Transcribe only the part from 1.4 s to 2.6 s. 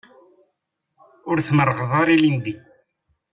tmerrɣeḍ ara ilindi.